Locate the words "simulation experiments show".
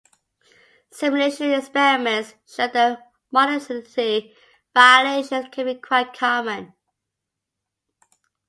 0.89-2.67